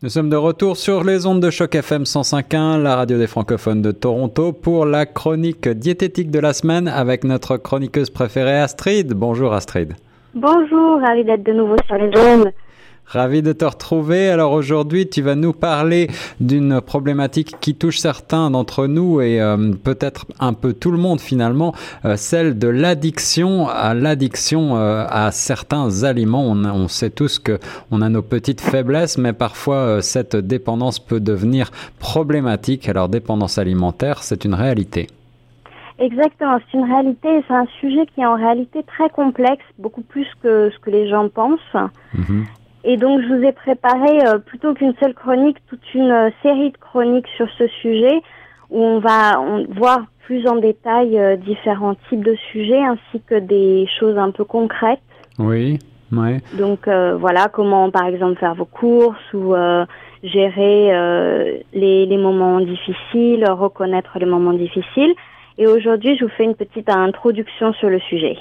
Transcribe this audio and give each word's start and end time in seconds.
Nous 0.00 0.10
sommes 0.10 0.30
de 0.30 0.36
retour 0.36 0.76
sur 0.76 1.02
les 1.02 1.26
ondes 1.26 1.42
de 1.42 1.50
choc 1.50 1.74
FM 1.74 2.04
105.1, 2.04 2.80
la 2.80 2.94
radio 2.94 3.18
des 3.18 3.26
francophones 3.26 3.82
de 3.82 3.90
Toronto, 3.90 4.52
pour 4.52 4.86
la 4.86 5.06
chronique 5.06 5.68
diététique 5.68 6.30
de 6.30 6.38
la 6.38 6.52
semaine 6.52 6.86
avec 6.86 7.24
notre 7.24 7.56
chroniqueuse 7.56 8.08
préférée 8.08 8.60
Astrid. 8.60 9.12
Bonjour 9.14 9.52
Astrid. 9.52 9.94
Bonjour, 10.34 11.00
ravi 11.00 11.24
d'être 11.24 11.42
de 11.42 11.52
nouveau 11.52 11.74
sur 11.84 11.96
les 11.96 12.16
ondes. 12.16 12.52
Ravi 13.08 13.40
de 13.40 13.54
te 13.54 13.64
retrouver. 13.64 14.28
Alors 14.28 14.52
aujourd'hui, 14.52 15.08
tu 15.08 15.22
vas 15.22 15.34
nous 15.34 15.54
parler 15.54 16.08
d'une 16.40 16.82
problématique 16.82 17.58
qui 17.58 17.74
touche 17.74 17.98
certains 17.98 18.50
d'entre 18.50 18.86
nous 18.86 19.22
et 19.22 19.40
euh, 19.40 19.72
peut-être 19.72 20.26
un 20.40 20.52
peu 20.52 20.74
tout 20.74 20.90
le 20.90 20.98
monde 20.98 21.18
finalement, 21.18 21.74
euh, 22.04 22.16
celle 22.16 22.58
de 22.58 22.68
l'addiction 22.68 23.66
à 23.66 23.94
l'addiction 23.94 24.76
euh, 24.76 25.06
à 25.08 25.30
certains 25.30 26.04
aliments. 26.04 26.44
On, 26.44 26.62
on, 26.66 26.86
sait 26.88 27.08
tous 27.08 27.38
que 27.38 27.58
on 27.90 28.02
a 28.02 28.10
nos 28.10 28.20
petites 28.20 28.60
faiblesses, 28.60 29.16
mais 29.16 29.32
parfois 29.32 30.02
cette 30.02 30.36
dépendance 30.36 30.98
peut 30.98 31.20
devenir 31.20 31.70
problématique. 31.98 32.90
Alors 32.90 33.08
dépendance 33.08 33.56
alimentaire, 33.56 34.22
c'est 34.22 34.44
une 34.44 34.54
réalité. 34.54 35.06
Exactement, 35.98 36.58
c'est 36.70 36.76
une 36.76 36.84
réalité, 36.84 37.42
c'est 37.48 37.54
un 37.54 37.66
sujet 37.80 38.04
qui 38.14 38.20
est 38.20 38.26
en 38.26 38.36
réalité 38.36 38.84
très 38.84 39.08
complexe, 39.08 39.64
beaucoup 39.78 40.02
plus 40.02 40.28
que 40.42 40.70
ce 40.70 40.78
que 40.78 40.90
les 40.90 41.08
gens 41.08 41.28
pensent. 41.30 41.58
Mm-hmm. 42.14 42.44
Et 42.90 42.96
donc, 42.96 43.20
je 43.20 43.26
vous 43.28 43.44
ai 43.44 43.52
préparé, 43.52 44.26
euh, 44.26 44.38
plutôt 44.38 44.72
qu'une 44.72 44.94
seule 44.98 45.12
chronique, 45.12 45.58
toute 45.68 45.92
une 45.92 46.10
euh, 46.10 46.30
série 46.42 46.70
de 46.70 46.78
chroniques 46.78 47.28
sur 47.36 47.46
ce 47.58 47.66
sujet 47.82 48.22
où 48.70 48.82
on 48.82 48.98
va 48.98 49.38
voir 49.68 50.06
plus 50.24 50.46
en 50.48 50.56
détail 50.56 51.18
euh, 51.18 51.36
différents 51.36 51.96
types 52.08 52.24
de 52.24 52.34
sujets 52.50 52.82
ainsi 52.82 53.20
que 53.26 53.34
des 53.34 53.86
choses 54.00 54.16
un 54.16 54.30
peu 54.30 54.44
concrètes. 54.44 55.00
Oui, 55.38 55.78
oui. 56.12 56.38
Donc, 56.54 56.88
voilà, 56.88 57.48
comment, 57.52 57.90
par 57.90 58.06
exemple, 58.06 58.40
faire 58.40 58.54
vos 58.54 58.64
courses 58.64 59.34
ou 59.34 59.54
gérer 60.22 60.90
les, 61.74 62.06
les 62.06 62.16
moments 62.16 62.60
difficiles, 62.60 63.44
reconnaître 63.50 64.18
les 64.18 64.26
moments 64.26 64.54
difficiles. 64.54 65.14
Et 65.58 65.66
aujourd'hui, 65.66 66.16
je 66.16 66.24
vous 66.24 66.30
fais 66.30 66.44
une 66.44 66.54
petite 66.54 66.88
introduction 66.88 67.74
sur 67.74 67.90
le 67.90 68.00
sujet. 68.00 68.38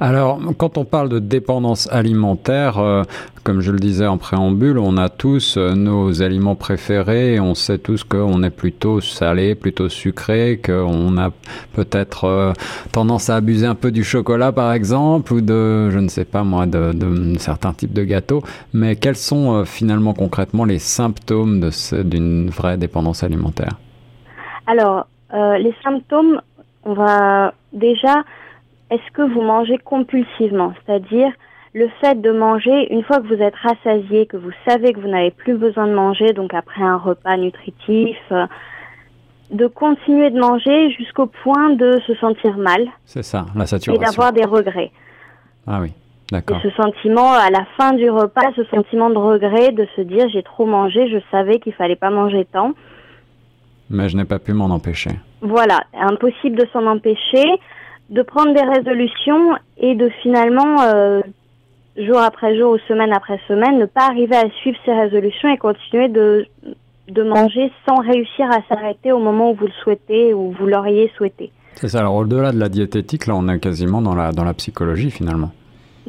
Alors, 0.00 0.38
quand 0.56 0.78
on 0.78 0.84
parle 0.84 1.08
de 1.08 1.18
dépendance 1.18 1.88
alimentaire, 1.90 2.78
euh, 2.78 3.02
comme 3.42 3.60
je 3.60 3.72
le 3.72 3.80
disais 3.80 4.06
en 4.06 4.16
préambule, 4.16 4.78
on 4.78 4.96
a 4.96 5.08
tous 5.08 5.56
euh, 5.56 5.74
nos 5.74 6.22
aliments 6.22 6.54
préférés. 6.54 7.40
on 7.40 7.56
sait 7.56 7.78
tous 7.78 8.04
qu'on 8.04 8.44
est 8.44 8.50
plutôt 8.50 9.00
salé, 9.00 9.56
plutôt 9.56 9.88
sucré, 9.88 10.60
qu'on 10.64 11.18
a 11.18 11.30
peut-être 11.72 12.26
euh, 12.26 12.52
tendance 12.92 13.28
à 13.28 13.36
abuser 13.36 13.66
un 13.66 13.74
peu 13.74 13.90
du 13.90 14.04
chocolat, 14.04 14.52
par 14.52 14.72
exemple, 14.72 15.32
ou 15.32 15.40
de, 15.40 15.90
je 15.90 15.98
ne 15.98 16.08
sais 16.08 16.24
pas 16.24 16.44
moi, 16.44 16.66
de, 16.66 16.92
de 16.92 17.36
certains 17.38 17.72
types 17.72 17.92
de 17.92 18.04
gâteaux. 18.04 18.44
Mais 18.72 18.94
quels 18.94 19.16
sont 19.16 19.64
finalement 19.64 20.14
concrètement 20.14 20.64
les 20.64 20.78
symptômes 20.78 21.70
d'une 22.04 22.50
vraie 22.50 22.76
dépendance 22.76 23.24
alimentaire? 23.24 23.72
Alors, 24.68 25.08
les 25.32 25.74
symptômes, 25.82 26.40
on 26.84 26.94
va 26.94 27.52
déjà 27.72 28.22
est-ce 28.90 29.12
que 29.12 29.22
vous 29.22 29.42
mangez 29.42 29.78
compulsivement? 29.78 30.72
C'est-à-dire 30.84 31.30
le 31.74 31.88
fait 32.00 32.20
de 32.20 32.30
manger, 32.30 32.92
une 32.92 33.02
fois 33.02 33.20
que 33.20 33.26
vous 33.26 33.42
êtes 33.42 33.54
rassasié, 33.56 34.26
que 34.26 34.36
vous 34.36 34.50
savez 34.66 34.92
que 34.92 35.00
vous 35.00 35.08
n'avez 35.08 35.30
plus 35.30 35.56
besoin 35.56 35.86
de 35.86 35.92
manger, 35.92 36.32
donc 36.32 36.54
après 36.54 36.82
un 36.82 36.96
repas 36.96 37.36
nutritif, 37.36 38.16
euh, 38.32 38.46
de 39.50 39.66
continuer 39.66 40.30
de 40.30 40.38
manger 40.38 40.90
jusqu'au 40.90 41.26
point 41.26 41.70
de 41.70 42.00
se 42.06 42.14
sentir 42.16 42.56
mal. 42.56 42.86
C'est 43.04 43.22
ça, 43.22 43.46
la 43.54 43.66
saturation. 43.66 44.02
Et 44.02 44.04
d'avoir 44.04 44.32
des 44.32 44.44
regrets. 44.44 44.90
Ah 45.66 45.80
oui, 45.80 45.92
d'accord. 46.32 46.58
Et 46.58 46.68
ce 46.68 46.74
sentiment, 46.74 47.32
à 47.32 47.50
la 47.50 47.66
fin 47.76 47.92
du 47.92 48.10
repas, 48.10 48.52
ce 48.56 48.64
sentiment 48.64 49.10
de 49.10 49.18
regret, 49.18 49.72
de 49.72 49.86
se 49.96 50.00
dire 50.00 50.28
j'ai 50.32 50.42
trop 50.42 50.66
mangé, 50.66 51.08
je 51.08 51.18
savais 51.30 51.58
qu'il 51.60 51.74
fallait 51.74 51.96
pas 51.96 52.10
manger 52.10 52.46
tant. 52.50 52.72
Mais 53.90 54.08
je 54.08 54.16
n'ai 54.16 54.24
pas 54.24 54.38
pu 54.38 54.52
m'en 54.52 54.66
empêcher. 54.66 55.12
Voilà, 55.40 55.80
impossible 55.94 56.56
de 56.56 56.66
s'en 56.72 56.84
empêcher 56.86 57.44
de 58.10 58.22
prendre 58.22 58.54
des 58.54 58.62
résolutions 58.62 59.56
et 59.76 59.94
de 59.94 60.08
finalement, 60.22 60.82
euh, 60.82 61.20
jour 61.96 62.18
après 62.18 62.56
jour 62.56 62.72
ou 62.72 62.78
semaine 62.88 63.12
après 63.12 63.40
semaine, 63.48 63.78
ne 63.78 63.86
pas 63.86 64.06
arriver 64.06 64.36
à 64.36 64.48
suivre 64.60 64.78
ces 64.84 64.92
résolutions 64.92 65.48
et 65.48 65.58
continuer 65.58 66.08
de, 66.08 66.46
de 67.08 67.22
manger 67.22 67.70
sans 67.86 67.96
réussir 67.96 68.46
à 68.50 68.60
s'arrêter 68.68 69.12
au 69.12 69.18
moment 69.18 69.50
où 69.50 69.54
vous 69.54 69.66
le 69.66 69.72
souhaitez 69.82 70.32
ou 70.32 70.52
vous 70.52 70.66
l'auriez 70.66 71.10
souhaité. 71.16 71.50
C'est 71.74 71.88
ça, 71.88 72.00
alors 72.00 72.14
au-delà 72.14 72.52
de 72.52 72.58
la 72.58 72.68
diététique, 72.68 73.26
là 73.26 73.34
on 73.36 73.46
est 73.48 73.60
quasiment 73.60 74.00
dans 74.00 74.14
la, 74.14 74.32
dans 74.32 74.44
la 74.44 74.54
psychologie 74.54 75.10
finalement. 75.10 75.50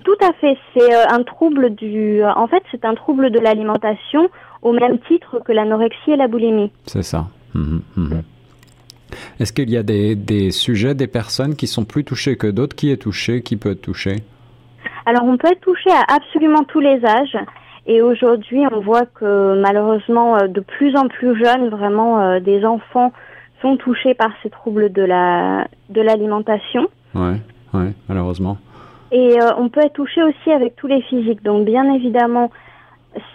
Tout 0.03 0.17
à 0.21 0.31
fait, 0.33 0.57
c'est 0.73 0.93
euh, 0.93 1.03
un 1.09 1.23
trouble 1.23 1.75
du... 1.75 2.23
En 2.23 2.47
fait, 2.47 2.63
c'est 2.71 2.85
un 2.85 2.95
trouble 2.95 3.31
de 3.31 3.39
l'alimentation 3.39 4.29
au 4.61 4.71
même 4.71 4.97
titre 4.99 5.41
que 5.43 5.51
l'anorexie 5.51 6.11
et 6.11 6.15
la 6.15 6.27
boulimie. 6.27 6.71
C'est 6.85 7.03
ça. 7.03 7.27
Mmh, 7.53 7.79
mmh. 7.97 8.09
Est-ce 9.39 9.53
qu'il 9.53 9.69
y 9.69 9.77
a 9.77 9.83
des, 9.83 10.51
sujets, 10.51 10.95
des 10.95 11.07
personnes 11.07 11.55
qui 11.55 11.67
sont 11.67 11.85
plus 11.85 12.03
touchées 12.03 12.35
que 12.37 12.47
d'autres? 12.47 12.75
Qui 12.75 12.91
est 12.91 12.97
touché? 12.97 13.41
Qui 13.41 13.57
peut 13.57 13.71
être 13.71 13.81
touché? 13.81 14.17
Alors, 15.05 15.23
on 15.23 15.37
peut 15.37 15.47
être 15.51 15.61
touché 15.61 15.89
à 15.91 16.15
absolument 16.15 16.63
tous 16.63 16.79
les 16.79 17.03
âges. 17.05 17.37
Et 17.87 18.01
aujourd'hui, 18.01 18.61
on 18.71 18.81
voit 18.81 19.05
que 19.05 19.59
malheureusement, 19.59 20.37
euh, 20.37 20.47
de 20.47 20.59
plus 20.59 20.95
en 20.95 21.07
plus 21.07 21.35
jeunes, 21.43 21.69
vraiment, 21.69 22.19
euh, 22.19 22.39
des 22.39 22.63
enfants 22.63 23.11
sont 23.61 23.77
touchés 23.77 24.13
par 24.13 24.29
ces 24.43 24.49
troubles 24.51 24.91
de 24.91 25.01
la 25.01 25.67
de 25.89 26.01
l'alimentation. 26.01 26.87
Ouais, 27.15 27.37
ouais, 27.73 27.93
malheureusement. 28.07 28.57
Et 29.11 29.41
euh, 29.41 29.49
on 29.57 29.69
peut 29.69 29.81
être 29.81 29.93
touché 29.93 30.21
aussi 30.21 30.51
avec 30.51 30.75
tous 30.75 30.85
les 30.85 31.01
physiques. 31.01 31.43
Donc, 31.43 31.65
bien 31.65 31.91
évidemment, 31.91 32.51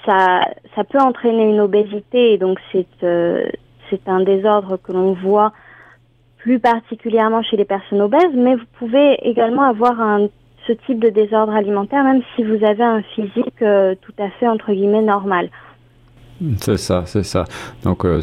ça 0.07 0.43
ça 0.77 0.85
peut 0.85 1.01
entraîner 1.01 1.51
une 1.51 1.61
obésité. 1.61 2.35
Et 2.35 2.39
donc, 2.39 2.59
c'est 2.71 2.87
c'est 3.91 4.09
un 4.09 4.21
désordre 4.21 4.77
que 4.77 4.93
l'on 4.93 5.15
voit 5.15 5.53
plus 6.45 6.61
particulièrement 6.61 7.43
chez 7.43 7.57
les 7.57 7.65
personnes 7.65 8.03
obèses, 8.03 8.35
mais 8.35 8.55
vous 8.55 8.67
pouvez 8.79 9.17
également 9.23 9.63
avoir 9.63 9.95
ce 10.67 10.73
type 10.73 10.99
de 10.99 11.09
désordre 11.09 11.55
alimentaire 11.55 12.05
même 12.05 12.21
si 12.37 12.45
vous 12.45 12.63
avez 12.63 12.85
un 12.85 13.01
physique 13.15 13.63
euh, 13.63 13.95
tout 14.03 14.13
à 14.19 14.29
fait 14.29 14.47
entre 14.47 14.73
guillemets 14.73 15.03
normal. 15.03 15.49
C'est 16.59 16.79
ça, 16.79 17.05
c'est 17.07 17.23
ça. 17.23 17.45
Donc 17.85 18.05
euh, 18.05 18.21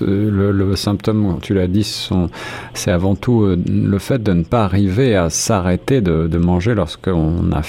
le, 0.00 0.76
symptôme, 0.76 1.38
tu 1.40 1.54
l'as 1.54 1.66
dit, 1.66 2.08
c'est 2.74 2.90
avant 2.90 3.14
tout 3.14 3.42
euh, 3.42 3.56
le 3.66 3.98
fait 3.98 4.22
de 4.22 4.32
ne 4.32 4.44
pas 4.44 4.64
arriver 4.64 5.16
à 5.16 5.30
s'arrêter 5.30 6.00
de, 6.00 6.38
manger 6.38 6.74
lorsqu'on 6.74 7.50
a 7.52 7.62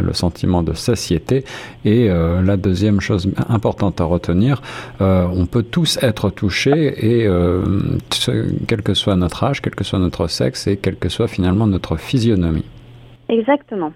le, 0.00 0.12
sentiment 0.14 0.62
de 0.62 0.72
satiété. 0.72 1.44
Et 1.84 2.08
euh, 2.10 2.42
la 2.42 2.56
deuxième 2.56 3.00
chose 3.00 3.30
importante 3.48 4.00
à 4.00 4.04
retenir, 4.04 4.62
on 5.00 5.46
peut 5.46 5.62
tous 5.62 5.98
être 6.02 6.30
touchés 6.30 7.22
et 7.22 7.28
quel 8.66 8.82
que 8.82 8.94
soit 8.94 9.16
notre 9.16 9.44
âge, 9.44 9.60
quel 9.60 9.74
que 9.74 9.84
soit 9.84 9.98
notre 9.98 10.26
sexe 10.28 10.66
et 10.66 10.76
quelle 10.76 10.96
que 10.96 11.08
soit 11.08 11.28
finalement 11.28 11.66
notre 11.66 11.96
physionomie. 11.96 12.64
Exactement. 13.28 13.92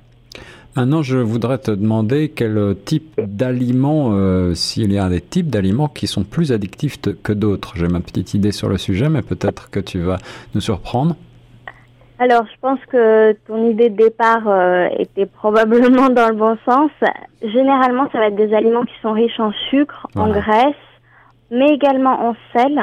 Maintenant, 0.74 1.02
je 1.02 1.18
voudrais 1.18 1.58
te 1.58 1.70
demander 1.70 2.30
quel 2.30 2.74
type 2.86 3.20
d'aliments, 3.20 4.12
euh, 4.12 4.54
s'il 4.54 4.90
y 4.90 4.98
a 4.98 5.08
des 5.10 5.20
types 5.20 5.50
d'aliments 5.50 5.88
qui 5.88 6.06
sont 6.06 6.24
plus 6.24 6.50
addictifs 6.50 6.98
que 7.22 7.32
d'autres. 7.34 7.72
J'ai 7.76 7.88
ma 7.88 8.00
petite 8.00 8.32
idée 8.32 8.52
sur 8.52 8.70
le 8.70 8.78
sujet, 8.78 9.10
mais 9.10 9.20
peut-être 9.20 9.70
que 9.70 9.80
tu 9.80 9.98
vas 9.98 10.16
nous 10.54 10.62
surprendre. 10.62 11.14
Alors, 12.18 12.44
je 12.46 12.58
pense 12.60 12.78
que 12.90 13.32
ton 13.46 13.68
idée 13.68 13.90
de 13.90 13.96
départ 13.96 14.48
euh, 14.48 14.88
était 14.98 15.26
probablement 15.26 16.08
dans 16.08 16.28
le 16.28 16.36
bon 16.36 16.56
sens. 16.64 16.90
Généralement, 17.42 18.08
ça 18.10 18.18
va 18.18 18.28
être 18.28 18.36
des 18.36 18.54
aliments 18.54 18.84
qui 18.84 18.94
sont 19.02 19.12
riches 19.12 19.40
en 19.40 19.52
sucre, 19.68 20.06
en 20.16 20.30
graisse, 20.30 20.74
mais 21.50 21.68
également 21.74 22.28
en 22.28 22.34
sel 22.54 22.80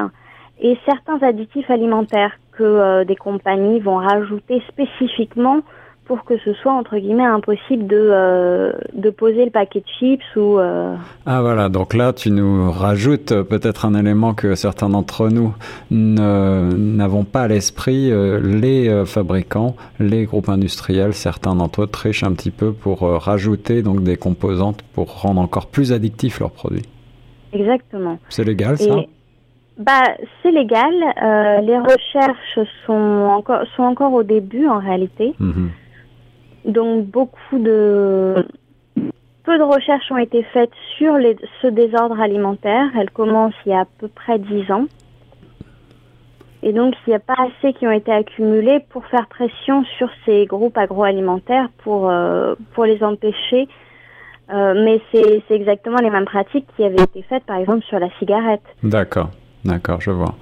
et 0.61 0.77
certains 0.85 1.25
additifs 1.25 1.69
alimentaires 1.71 2.33
que 2.51 2.63
euh, 2.63 3.05
des 3.05 3.15
compagnies 3.15 3.79
vont 3.79 3.95
rajouter 3.95 4.61
spécifiquement 4.67 5.61
pour 6.09 6.23
que 6.23 6.39
ce 6.39 6.53
soit 6.53 6.73
entre 6.73 6.97
guillemets 6.97 7.23
impossible 7.23 7.85
de, 7.85 8.09
euh, 8.11 8.73
de 8.95 9.11
poser 9.11 9.45
le 9.45 9.51
paquet 9.51 9.81
de 9.81 9.85
chips 9.99 10.35
ou. 10.35 10.57
Euh, 10.57 10.95
ah 11.27 11.41
voilà, 11.41 11.69
donc 11.69 11.93
là 11.93 12.13
tu 12.13 12.31
nous 12.31 12.71
rajoutes 12.71 13.43
peut-être 13.43 13.85
un 13.85 13.93
élément 13.93 14.33
que 14.33 14.55
certains 14.55 14.89
d'entre 14.89 15.29
nous 15.29 15.53
n'avons 15.91 17.25
pas 17.25 17.43
à 17.43 17.47
l'esprit. 17.47 18.11
Euh, 18.11 18.39
les 18.39 19.05
fabricants, 19.05 19.75
les 19.99 20.25
groupes 20.25 20.49
industriels, 20.49 21.13
certains 21.13 21.53
d'entre 21.53 21.83
eux 21.83 21.87
trichent 21.87 22.23
un 22.23 22.33
petit 22.33 22.49
peu 22.49 22.73
pour 22.73 23.01
rajouter 23.01 23.83
donc 23.83 24.01
des 24.01 24.17
composantes 24.17 24.81
pour 24.81 25.21
rendre 25.21 25.39
encore 25.39 25.67
plus 25.67 25.93
addictifs 25.93 26.39
leurs 26.39 26.49
produits. 26.49 26.89
Exactement. 27.53 28.17
C'est 28.29 28.43
légal 28.43 28.79
ça? 28.79 28.95
Bah, 29.77 30.01
c'est 30.41 30.51
légal. 30.51 30.91
les 31.67 31.77
recherches 31.77 32.59
sont 32.87 33.27
encore 33.29 33.61
sont 33.75 33.83
encore 33.83 34.13
au 34.13 34.23
début 34.23 34.67
en 34.67 34.79
réalité. 34.79 35.35
Mhm. 35.39 35.69
Donc 36.65 37.05
beaucoup 37.05 37.57
de 37.57 38.45
peu 39.43 39.57
de 39.57 39.63
recherches 39.63 40.11
ont 40.11 40.17
été 40.17 40.43
faites 40.43 40.71
sur 40.97 41.17
les, 41.17 41.35
ce 41.61 41.67
désordre 41.67 42.19
alimentaire. 42.19 42.89
Elle 42.99 43.09
commence 43.09 43.53
il 43.65 43.71
y 43.71 43.75
a 43.75 43.81
à 43.81 43.85
peu 43.85 44.07
près 44.07 44.37
dix 44.39 44.71
ans. 44.71 44.85
Et 46.61 46.73
donc, 46.73 46.93
il 47.07 47.11
n'y 47.11 47.15
a 47.15 47.19
pas 47.19 47.35
assez 47.37 47.73
qui 47.73 47.87
ont 47.87 47.91
été 47.91 48.11
accumulés 48.11 48.81
pour 48.89 49.05
faire 49.05 49.27
pression 49.27 49.85
sur 49.97 50.09
ces 50.25 50.45
groupes 50.45 50.77
agroalimentaires 50.77 51.69
pour, 51.83 52.09
euh, 52.09 52.53
pour 52.73 52.83
les 52.83 53.01
empêcher 53.01 53.69
mais 54.51 55.01
c'est 55.11 55.43
exactement 55.51 55.97
les 56.01 56.09
mêmes 56.09 56.25
pratiques 56.25 56.65
qui 56.75 56.83
avaient 56.83 57.03
été 57.03 57.21
faites, 57.23 57.43
par 57.43 57.57
exemple, 57.57 57.83
sur 57.85 57.99
la 57.99 58.09
cigarette. 58.19 58.63
D'accord, 58.83 59.29
d'accord, 59.63 60.01
je 60.01 60.11
vois. 60.11 60.35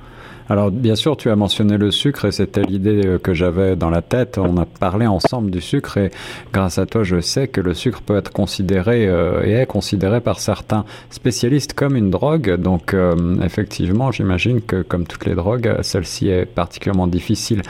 Alors 0.50 0.72
bien 0.72 0.96
sûr, 0.96 1.18
tu 1.18 1.30
as 1.30 1.36
mentionné 1.36 1.78
le 1.78 1.92
sucre 1.92 2.24
et 2.26 2.32
c'était 2.32 2.62
l'idée 2.62 3.06
euh, 3.06 3.20
que 3.20 3.34
j'avais 3.34 3.76
dans 3.76 3.90
la 3.90 4.02
tête. 4.02 4.38
On 4.38 4.56
a 4.58 4.66
parlé 4.66 5.06
ensemble 5.06 5.52
du 5.52 5.60
sucre 5.60 5.98
et 5.98 6.12
grâce 6.54 6.78
à 6.78 6.86
toi, 6.86 7.04
je 7.04 7.20
sais 7.20 7.50
que 7.50 7.60
le 7.60 7.74
sucre 7.74 8.02
peut 8.02 8.16
être 8.16 8.32
considéré 8.32 9.08
euh, 9.08 9.44
et 9.44 9.52
est 9.52 9.66
considéré 9.66 10.22
par 10.22 10.40
certains 10.40 10.86
spécialistes 11.10 11.74
comme 11.74 11.98
une 11.98 12.10
drogue. 12.10 12.56
Donc 12.56 12.94
euh, 12.94 13.42
effectivement, 13.44 14.12
j'imagine 14.12 14.62
que 14.62 14.84
comme 14.84 15.06
toutes 15.06 15.26
les 15.26 15.36
drogues, 15.36 15.80
celle-ci 15.82 16.30
est 16.30 16.46
particulièrement 16.46 17.08
difficile. 17.08 17.62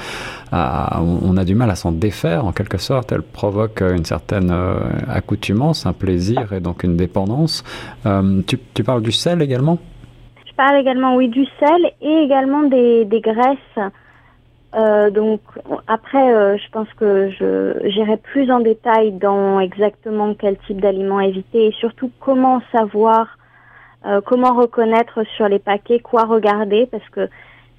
À, 0.51 1.01
on 1.01 1.35
a 1.35 1.43
du 1.43 1.55
mal 1.55 1.71
à 1.71 1.75
s'en 1.75 1.91
défaire 1.91 2.45
en 2.45 2.51
quelque 2.51 2.77
sorte. 2.77 3.11
Elle 3.11 3.23
provoque 3.23 3.81
une 3.81 4.05
certaine 4.05 4.53
accoutumance, 5.09 5.85
un 5.85 5.93
plaisir 5.93 6.53
et 6.53 6.61
donc 6.61 6.83
une 6.83 6.95
dépendance. 6.95 7.65
Tu, 8.45 8.57
tu 8.73 8.83
parles 8.83 9.01
du 9.01 9.11
sel 9.11 9.41
également? 9.41 9.77
Parle 10.57 10.75
également, 10.77 11.15
oui, 11.15 11.29
du 11.29 11.45
sel 11.59 11.91
et 12.01 12.23
également 12.23 12.63
des, 12.63 13.05
des 13.05 13.21
graisses. 13.21 13.91
Euh, 14.75 15.09
donc 15.09 15.39
après, 15.87 16.33
euh, 16.33 16.57
je 16.57 16.69
pense 16.71 16.91
que 16.99 17.29
je 17.31 17.89
j'irai 17.89 18.17
plus 18.17 18.51
en 18.51 18.59
détail 18.59 19.11
dans 19.13 19.59
exactement 19.59 20.33
quel 20.33 20.57
type 20.67 20.81
d'aliments 20.81 21.21
éviter 21.21 21.67
et 21.67 21.71
surtout 21.71 22.11
comment 22.19 22.61
savoir, 22.73 23.37
euh, 24.05 24.19
comment 24.25 24.53
reconnaître 24.53 25.23
sur 25.35 25.47
les 25.47 25.59
paquets 25.59 25.99
quoi 25.99 26.23
regarder 26.23 26.85
parce 26.91 27.07
que 27.09 27.29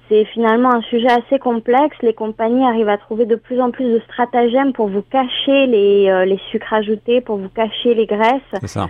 c'est 0.09 0.25
finalement 0.25 0.73
un 0.73 0.81
sujet 0.81 1.11
assez 1.11 1.37
complexe. 1.37 1.95
Les 2.01 2.15
compagnies 2.15 2.65
arrivent 2.65 2.89
à 2.89 2.97
trouver 2.97 3.25
de 3.25 3.35
plus 3.35 3.61
en 3.61 3.69
plus 3.69 3.85
de 3.85 3.99
stratagèmes 3.99 4.73
pour 4.73 4.87
vous 4.87 5.03
cacher 5.03 5.67
les, 5.67 6.25
les 6.25 6.39
sucres 6.49 6.73
ajoutés, 6.73 7.21
pour 7.21 7.37
vous 7.37 7.49
cacher 7.49 7.93
les 7.93 8.07
graisses. 8.07 8.41
Ça. 8.63 8.87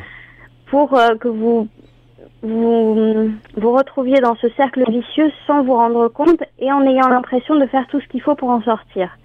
Pour 0.68 0.92
que 0.92 1.28
vous 1.28 1.68
vous 2.42 3.32
vous 3.58 3.72
retrouviez 3.72 4.20
dans 4.22 4.36
ce 4.36 4.48
cercle 4.50 4.90
vicieux 4.90 5.32
sans 5.46 5.64
vous 5.64 5.74
rendre 5.74 6.08
compte 6.08 6.42
et 6.60 6.72
en 6.72 6.82
ayant 6.84 7.08
l'impression 7.10 7.56
de 7.56 7.66
faire 7.66 7.88
tout 7.88 8.00
ce 8.00 8.08
qu'il 8.08 8.22
faut 8.22 8.36
pour 8.36 8.50
en 8.50 8.62
sortir. 8.62 9.18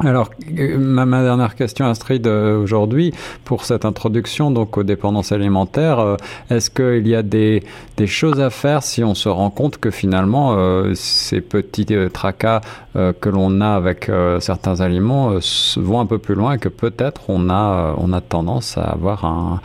Alors, 0.00 0.30
euh, 0.58 0.78
ma, 0.78 1.22
dernière 1.22 1.54
question, 1.54 1.84
Astrid, 1.86 2.26
euh, 2.26 2.58
aujourd'hui, 2.58 3.12
pour 3.44 3.64
cette 3.64 3.84
introduction 3.84 4.50
donc 4.50 4.78
aux 4.78 4.82
dépendances 4.82 5.32
alimentaires, 5.32 5.98
euh, 5.98 6.16
est-ce 6.48 6.70
qu'il 6.70 7.06
y 7.06 7.14
a 7.14 7.22
des, 7.22 7.62
choses 8.06 8.40
à 8.40 8.50
faire 8.50 8.82
si 8.82 9.04
on 9.04 9.14
se 9.14 9.28
rend 9.28 9.50
compte 9.50 9.78
que 9.78 9.92
finalement 9.92 10.56
ces 10.92 11.40
petits 11.40 11.86
tracas 12.12 12.60
que 12.94 13.28
l'on 13.28 13.60
a 13.60 13.76
avec 13.76 14.10
certains 14.40 14.80
aliments 14.80 15.38
vont 15.76 16.00
un 16.00 16.06
peu 16.06 16.18
plus 16.18 16.34
loin 16.34 16.54
et 16.54 16.58
que 16.58 16.68
peut-être 16.68 17.22
on 17.28 17.48
a, 17.48 17.94
on 17.98 18.12
a 18.12 18.20
tendance 18.20 18.76
à 18.76 18.82
avoir 18.82 19.24
un, 19.24 19.60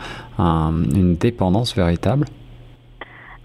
une 0.94 1.16
dépendance 1.16 1.74
véritable? 1.74 2.26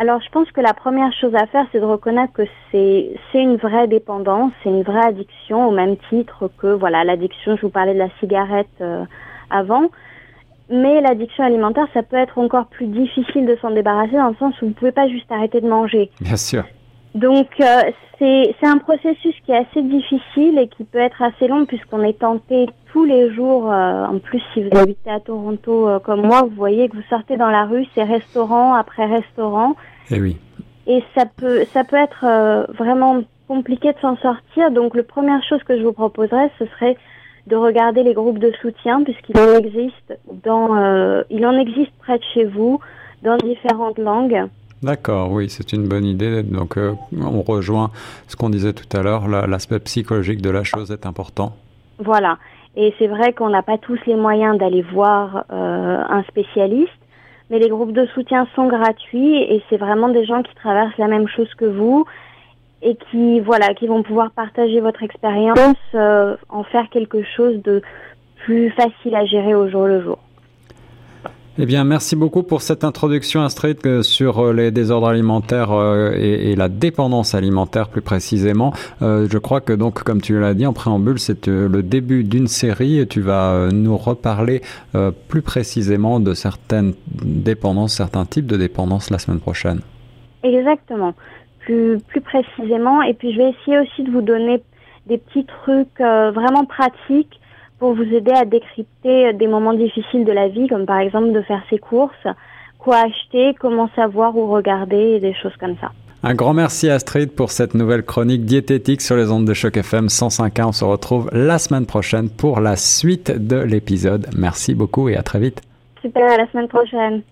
Alors, 0.03 0.21
je 0.21 0.29
pense 0.31 0.51
que 0.51 0.59
la 0.59 0.73
première 0.73 1.13
chose 1.13 1.33
à 1.33 1.47
faire, 1.47 1.65
c'est 1.71 1.79
de 1.79 1.85
reconnaître 1.85 2.33
que 2.33 2.43
c'est 2.69 3.11
c'est 3.31 3.41
une 3.41 3.55
vraie 3.55 3.87
dépendance, 3.87 4.51
c'est 4.61 4.69
une 4.69 4.83
vraie 4.83 5.05
addiction, 5.05 5.69
au 5.69 5.71
même 5.71 5.95
titre 6.09 6.51
que 6.57 6.67
voilà 6.67 7.05
l'addiction. 7.05 7.55
Je 7.55 7.61
vous 7.61 7.69
parlais 7.69 7.93
de 7.93 7.99
la 7.99 8.09
cigarette 8.19 8.67
euh, 8.81 9.05
avant, 9.49 9.91
mais 10.69 10.99
l'addiction 10.99 11.45
alimentaire, 11.45 11.87
ça 11.93 12.03
peut 12.03 12.17
être 12.17 12.37
encore 12.37 12.65
plus 12.65 12.87
difficile 12.87 13.45
de 13.45 13.55
s'en 13.61 13.71
débarrasser 13.71 14.17
dans 14.17 14.27
le 14.27 14.35
sens 14.35 14.61
où 14.61 14.65
vous 14.65 14.73
pouvez 14.73 14.91
pas 14.91 15.07
juste 15.07 15.31
arrêter 15.31 15.61
de 15.61 15.69
manger. 15.69 16.11
Bien 16.19 16.35
sûr. 16.35 16.65
Donc 17.15 17.47
euh, 17.61 17.65
c'est 18.19 18.53
c'est 18.59 18.67
un 18.67 18.79
processus 18.79 19.35
qui 19.45 19.53
est 19.53 19.65
assez 19.69 19.83
difficile 19.83 20.59
et 20.59 20.67
qui 20.67 20.83
peut 20.83 20.99
être 20.99 21.21
assez 21.21 21.47
long 21.47 21.65
puisqu'on 21.65 22.03
est 22.03 22.19
tenté 22.19 22.65
tous 22.91 23.05
les 23.05 23.33
jours. 23.33 23.71
Euh, 23.71 24.05
en 24.05 24.19
plus, 24.19 24.41
si 24.53 24.63
vous 24.63 24.77
habitez 24.77 25.11
à 25.11 25.21
Toronto 25.21 25.87
comme 26.03 26.23
moi, 26.23 26.41
vous 26.41 26.55
voyez 26.57 26.89
que 26.89 26.97
vous 26.97 27.09
sortez 27.09 27.37
dans 27.37 27.49
la 27.49 27.63
rue, 27.63 27.85
c'est 27.95 28.03
restaurant 28.03 28.73
après 28.73 29.05
restaurant. 29.05 29.77
Et 30.11 30.15
eh 30.15 30.21
oui. 30.21 30.37
Et 30.87 31.01
ça 31.15 31.25
peut, 31.25 31.63
ça 31.73 31.83
peut 31.83 31.95
être 31.95 32.25
euh, 32.25 32.65
vraiment 32.77 33.23
compliqué 33.47 33.93
de 33.93 33.99
s'en 33.99 34.17
sortir. 34.17 34.71
Donc, 34.71 34.95
la 34.95 35.03
première 35.03 35.41
chose 35.43 35.63
que 35.63 35.77
je 35.77 35.83
vous 35.83 35.93
proposerais, 35.93 36.51
ce 36.59 36.65
serait 36.65 36.97
de 37.47 37.55
regarder 37.55 38.03
les 38.03 38.13
groupes 38.13 38.39
de 38.39 38.51
soutien, 38.61 39.03
puisqu'il 39.03 39.37
en 39.37 39.57
existe 39.57 40.17
dans, 40.43 40.75
euh, 40.75 41.23
il 41.29 41.45
en 41.45 41.57
existe 41.57 41.91
près 41.99 42.17
de 42.17 42.23
chez 42.33 42.45
vous, 42.45 42.79
dans 43.21 43.37
différentes 43.37 43.97
langues. 43.97 44.49
D'accord, 44.81 45.31
oui, 45.31 45.49
c'est 45.49 45.71
une 45.71 45.87
bonne 45.87 46.05
idée. 46.05 46.43
Donc, 46.43 46.77
euh, 46.77 46.93
on 47.17 47.41
rejoint 47.41 47.91
ce 48.27 48.35
qu'on 48.35 48.49
disait 48.49 48.73
tout 48.73 48.97
à 48.97 49.01
l'heure, 49.01 49.27
l'aspect 49.29 49.79
psychologique 49.79 50.41
de 50.41 50.49
la 50.49 50.63
chose 50.63 50.91
est 50.91 51.05
important. 51.05 51.53
Voilà. 51.99 52.37
Et 52.75 52.93
c'est 52.99 53.07
vrai 53.07 53.31
qu'on 53.31 53.49
n'a 53.49 53.61
pas 53.61 53.77
tous 53.77 53.99
les 54.07 54.15
moyens 54.15 54.57
d'aller 54.57 54.81
voir 54.81 55.45
un 55.49 56.23
spécialiste, 56.23 56.91
mais 57.49 57.59
les 57.59 57.69
groupes 57.69 57.91
de 57.93 58.05
soutien 58.07 58.47
sont 58.55 58.67
gratuits 58.67 59.37
et 59.37 59.63
c'est 59.69 59.77
vraiment 59.77 60.09
des 60.09 60.25
gens 60.25 60.43
qui 60.43 60.53
traversent 60.55 60.97
la 60.97 61.07
même 61.07 61.27
chose 61.27 61.53
que 61.55 61.65
vous 61.65 62.05
et 62.81 62.97
qui 63.09 63.39
voilà 63.39 63.73
qui 63.73 63.87
vont 63.87 64.03
pouvoir 64.03 64.31
partager 64.31 64.79
votre 64.81 65.03
expérience, 65.03 65.77
euh, 65.95 66.35
en 66.49 66.63
faire 66.63 66.89
quelque 66.89 67.23
chose 67.35 67.61
de 67.63 67.81
plus 68.43 68.69
facile 68.71 69.15
à 69.15 69.25
gérer 69.25 69.55
au 69.55 69.69
jour 69.69 69.85
le 69.85 70.01
jour. 70.01 70.19
Eh 71.59 71.67
bien, 71.67 71.83
merci 71.83 72.15
beaucoup 72.15 72.41
pour 72.41 72.63
cette 72.63 72.83
introduction, 72.83 73.43
Astrid, 73.43 73.77
euh, 73.85 74.01
sur 74.01 74.39
euh, 74.39 74.53
les 74.53 74.71
désordres 74.71 75.05
alimentaires 75.05 75.71
euh, 75.71 76.11
et, 76.17 76.55
la 76.55 76.67
dépendance 76.67 77.35
alimentaire 77.35 77.89
plus 77.89 78.01
précisément. 78.01 78.73
je 79.01 79.37
crois 79.37 79.61
que 79.61 79.71
donc, 79.71 80.01
comme 80.03 80.19
tu 80.19 80.39
l'as 80.39 80.55
dit 80.55 80.65
en 80.65 80.73
préambule, 80.73 81.19
c'est 81.19 81.47
le 81.47 81.83
début 81.83 82.23
d'une 82.23 82.47
série 82.47 82.99
et 82.99 83.05
tu 83.05 83.21
vas 83.21 83.69
nous 83.71 83.97
reparler 83.97 84.61
plus 85.27 85.41
précisément 85.41 86.19
de 86.19 86.33
certaines 86.33 86.93
dépendances, 87.23 87.95
certains 87.95 88.25
types 88.25 88.45
de 88.45 88.55
dépendances 88.55 89.09
la 89.09 89.19
semaine 89.19 89.39
prochaine. 89.39 89.81
Exactement, 90.43 91.13
plus, 91.59 91.97
plus 92.07 92.21
précisément. 92.21 93.01
Et 93.01 93.13
puis, 93.13 93.33
je 93.33 93.37
vais 93.37 93.49
essayer 93.49 93.79
aussi 93.79 94.03
de 94.03 94.11
vous 94.11 94.21
donner 94.21 94.61
des 95.07 95.17
petits 95.17 95.45
trucs 95.45 95.99
vraiment 95.99 96.65
pratiques 96.65 97.39
pour 97.83 97.95
vous 97.95 98.15
aider 98.15 98.31
à 98.31 98.45
décrypter 98.45 99.33
des 99.33 99.45
moments 99.45 99.73
difficiles 99.73 100.23
de 100.23 100.31
la 100.31 100.47
vie, 100.47 100.69
comme 100.69 100.85
par 100.85 100.99
exemple 100.99 101.33
de 101.33 101.41
faire 101.41 101.61
ses 101.69 101.79
courses, 101.79 102.27
quoi 102.79 102.99
acheter, 102.99 103.53
comment 103.59 103.89
savoir 103.93 104.37
où 104.37 104.47
regarder, 104.47 105.15
et 105.15 105.19
des 105.19 105.33
choses 105.33 105.51
comme 105.59 105.75
ça. 105.81 105.91
Un 106.23 106.33
grand 106.33 106.53
merci 106.53 106.89
Astrid 106.89 107.33
pour 107.33 107.51
cette 107.51 107.73
nouvelle 107.73 108.03
chronique 108.03 108.45
diététique 108.45 109.01
sur 109.01 109.17
les 109.17 109.29
ondes 109.29 109.43
de 109.45 109.53
choc 109.53 109.75
FM 109.75 110.05
105.1. 110.05 110.67
On 110.67 110.71
se 110.71 110.85
retrouve 110.85 111.29
la 111.33 111.57
semaine 111.57 111.85
prochaine 111.85 112.29
pour 112.29 112.61
la 112.61 112.77
suite 112.77 113.31
de 113.31 113.57
l'épisode. 113.57 114.27
Merci 114.33 114.75
beaucoup 114.75 115.09
et 115.09 115.17
à 115.17 115.21
très 115.21 115.39
vite. 115.39 115.61
Super, 116.01 116.31
à 116.31 116.37
la 116.37 116.49
semaine 116.51 116.69
prochaine. 116.69 117.23